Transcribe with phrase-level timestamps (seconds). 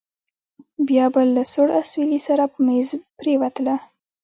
[0.87, 2.87] بيا به له سوړ اسويلي سره په مېز
[3.19, 3.75] پرېوتله.